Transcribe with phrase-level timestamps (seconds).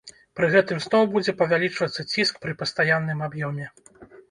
[0.37, 3.71] Пры гэтым зноў будзе павялічвацца ціск пры пастаянным аб'ёме.